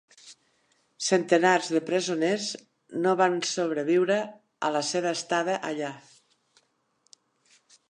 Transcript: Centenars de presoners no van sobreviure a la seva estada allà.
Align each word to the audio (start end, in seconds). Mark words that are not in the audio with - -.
Centenars 1.07 1.69
de 1.75 1.81
presoners 1.89 2.47
no 3.05 3.13
van 3.21 3.37
sobreviure 3.51 4.19
a 4.69 4.73
la 4.79 4.83
seva 4.95 5.15
estada 5.19 5.61
allà. 5.71 5.95